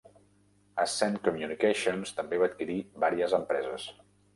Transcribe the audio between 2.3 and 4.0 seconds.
va adquirir vàries empreses.